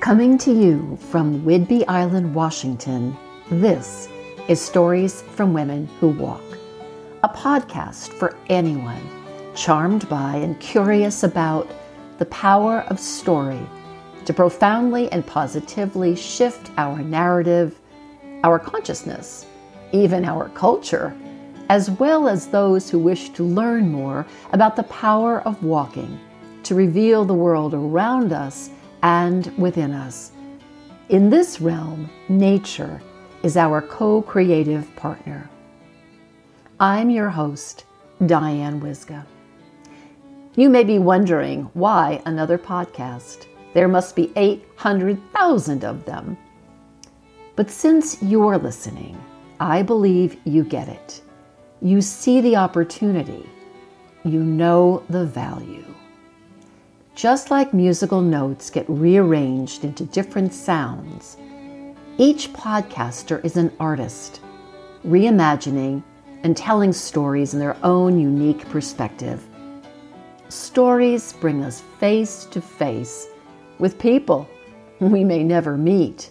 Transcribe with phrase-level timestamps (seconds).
[0.00, 3.14] Coming to you from Whidbey Island, Washington,
[3.50, 4.08] this
[4.48, 6.42] is Stories from Women Who Walk,
[7.22, 9.02] a podcast for anyone
[9.54, 11.70] charmed by and curious about
[12.16, 13.60] the power of story
[14.24, 17.78] to profoundly and positively shift our narrative,
[18.42, 19.44] our consciousness,
[19.92, 21.14] even our culture,
[21.68, 26.18] as well as those who wish to learn more about the power of walking
[26.62, 28.70] to reveal the world around us
[29.02, 30.32] and within us.
[31.08, 33.00] In this realm, nature
[33.42, 35.50] is our co creative partner.
[36.78, 37.84] I'm your host,
[38.26, 39.24] Diane Wyzga.
[40.56, 43.46] You may be wondering why another podcast.
[43.72, 46.36] There must be 800,000 of them.
[47.56, 49.22] But since you're listening,
[49.60, 51.22] I believe you get it.
[51.82, 53.48] You see the opportunity.
[54.24, 55.84] You know the value.
[57.14, 61.36] Just like musical notes get rearranged into different sounds,
[62.18, 64.40] each podcaster is an artist,
[65.06, 66.02] reimagining
[66.44, 69.44] and telling stories in their own unique perspective.
[70.48, 73.28] Stories bring us face to face
[73.78, 74.48] with people
[75.00, 76.30] we may never meet,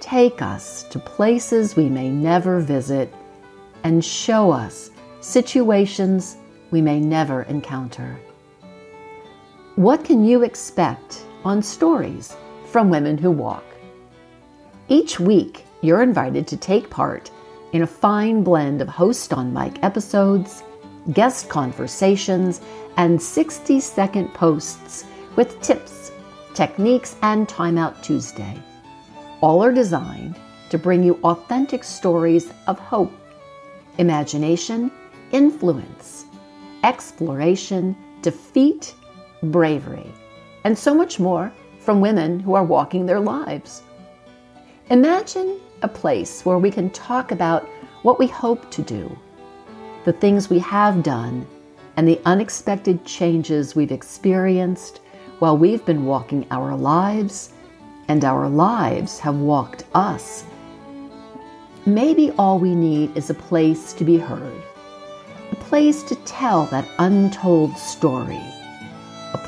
[0.00, 3.12] take us to places we may never visit,
[3.82, 6.36] and show us situations
[6.70, 8.18] we may never encounter.
[9.76, 12.34] What can you expect on Stories
[12.70, 13.62] from Women Who Walk?
[14.88, 17.30] Each week, you're invited to take part
[17.74, 20.62] in a fine blend of host on mic episodes,
[21.12, 22.62] guest conversations,
[22.96, 25.04] and 60 second posts
[25.36, 26.10] with tips,
[26.54, 28.58] techniques, and Timeout Tuesday.
[29.42, 30.36] All are designed
[30.70, 33.12] to bring you authentic stories of hope,
[33.98, 34.90] imagination,
[35.32, 36.24] influence,
[36.82, 38.94] exploration, defeat,
[39.42, 40.10] bravery,
[40.64, 43.82] and so much more from women who are walking their lives.
[44.90, 47.64] Imagine a place where we can talk about
[48.02, 49.16] what we hope to do,
[50.04, 51.46] the things we have done,
[51.96, 55.00] and the unexpected changes we've experienced
[55.38, 57.52] while we've been walking our lives
[58.08, 60.44] and our lives have walked us.
[61.84, 64.62] Maybe all we need is a place to be heard,
[65.52, 68.42] a place to tell that untold story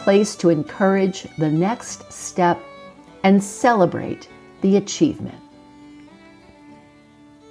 [0.09, 2.59] place to encourage the next step
[3.25, 4.27] and celebrate
[4.63, 5.39] the achievement.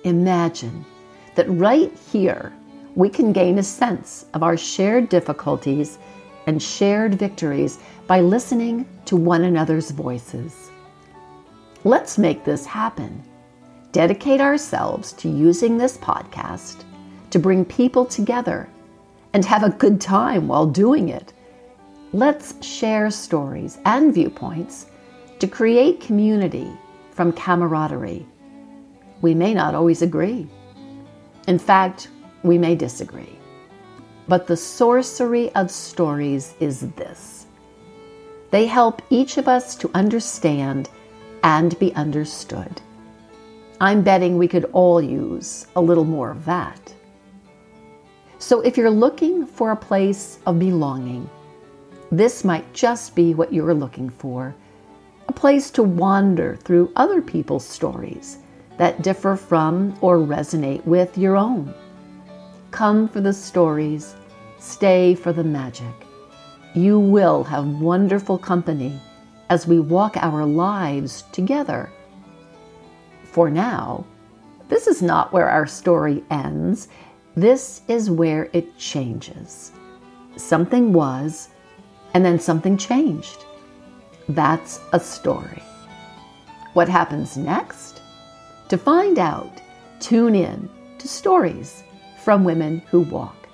[0.06, 0.84] Imagine
[1.36, 2.52] that right here
[2.96, 6.00] we can gain a sense of our shared difficulties
[6.48, 10.72] and shared victories by listening to one another's voices.
[11.84, 13.24] Let's make this happen.
[13.92, 16.86] Dedicate ourselves to using this podcast
[17.30, 18.68] to bring people together
[19.34, 21.34] and have a good time while doing it.
[22.14, 24.86] Let's share stories and viewpoints
[25.40, 26.72] to create community
[27.12, 28.26] from camaraderie.
[29.22, 30.48] We may not always agree.
[31.48, 32.08] In fact,
[32.44, 33.38] we may disagree.
[34.30, 37.46] But the sorcery of stories is this
[38.52, 40.90] they help each of us to understand
[41.44, 42.82] and be understood.
[43.82, 46.94] I'm betting we could all use a little more of that.
[48.40, 51.30] So if you're looking for a place of belonging,
[52.12, 54.56] this might just be what you're looking for
[55.28, 58.38] a place to wander through other people's stories
[58.78, 61.74] that differ from or resonate with your own.
[62.72, 64.16] Come for the stories,
[64.60, 65.94] stay for the magic.
[66.74, 69.00] You will have wonderful company
[69.50, 71.92] as we walk our lives together.
[73.24, 74.06] For now,
[74.70, 76.88] this is not where our story ends,
[77.36, 79.72] this is where it changes.
[80.36, 81.50] Something was
[82.14, 83.46] and then something changed.
[84.30, 85.64] That's a story.
[86.74, 88.02] What happens next?
[88.70, 89.62] To find out,
[90.00, 90.70] tune in
[91.00, 91.84] to stories
[92.24, 93.48] from women who walk.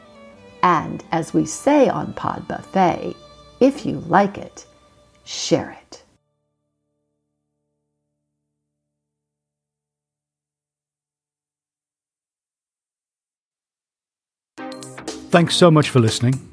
[0.64, 3.16] And as we say on Pod Buffet,
[3.60, 4.66] if you like it,
[5.26, 6.04] share it.
[15.30, 16.53] Thanks so much for listening.